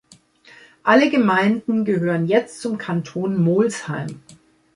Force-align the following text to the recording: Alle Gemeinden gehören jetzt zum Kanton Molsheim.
Alle 0.81 1.11
Gemeinden 1.11 1.85
gehören 1.85 2.25
jetzt 2.25 2.59
zum 2.59 2.79
Kanton 2.79 3.37
Molsheim. 3.39 4.21